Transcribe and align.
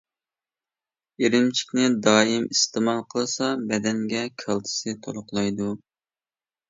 ئىرىمچىكنى 1.25 1.83
دائىم 2.07 2.47
ئىستېمال 2.55 3.03
قىلسا، 3.13 3.51
بەدەنگە 3.73 4.25
كالتسىي 4.45 4.97
تولۇقلايدۇ. 5.05 5.69